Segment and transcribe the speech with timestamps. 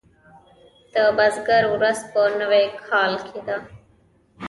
[0.93, 3.57] د بزګر ورځ په نوي کال کې ده.